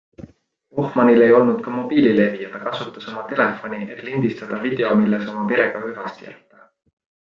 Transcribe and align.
Ohmanil 0.83 1.25
ei 1.25 1.35
olnud 1.39 1.59
ka 1.67 1.73
mobiililevi 1.75 2.41
ja 2.47 2.51
ta 2.55 2.63
kasutas 2.65 3.07
oma 3.13 3.29
telefoni, 3.35 3.85
et 3.99 4.03
lindistada 4.11 4.63
video, 4.69 4.93
milles 5.05 5.31
oma 5.37 5.49
perega 5.55 5.87
hüvasti 5.89 6.31
jätta. 6.33 6.71